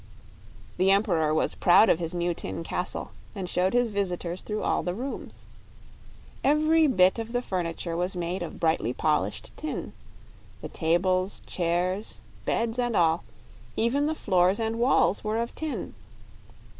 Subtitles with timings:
[0.77, 4.81] The Emperor was proud of his new tin castle, and showed his visitors through all
[4.81, 5.45] the rooms.
[6.43, 9.93] Every bit of the furniture was made of brightly polished tin
[10.59, 13.23] the tables, chairs, beds, and all
[13.75, 15.93] even the floors and walls were of tin.